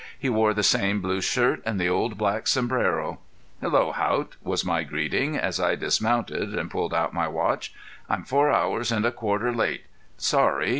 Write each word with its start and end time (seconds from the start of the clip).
He 0.17 0.29
wore 0.29 0.55
the 0.55 0.63
same 0.63 0.99
blue 0.99 1.21
shirt 1.21 1.61
and 1.63 1.79
the 1.79 1.87
old 1.87 2.17
black 2.17 2.47
sombrero. 2.47 3.19
"Hello 3.61 3.91
Haught," 3.91 4.35
was 4.41 4.65
my 4.65 4.81
greeting, 4.81 5.37
as 5.37 5.59
I 5.59 5.75
dismounted 5.75 6.57
and 6.57 6.71
pulled 6.71 6.91
out 6.95 7.13
my 7.13 7.27
watch. 7.27 7.71
"I'm 8.09 8.23
four 8.23 8.49
hours 8.51 8.91
and 8.91 9.05
a 9.05 9.11
quarter 9.11 9.51
late. 9.53 9.83
Sorry. 10.17 10.69